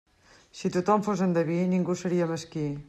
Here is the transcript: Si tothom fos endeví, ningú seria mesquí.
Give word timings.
Si 0.61 0.71
tothom 0.77 1.05
fos 1.09 1.23
endeví, 1.27 1.59
ningú 1.77 1.99
seria 2.05 2.33
mesquí. 2.35 2.69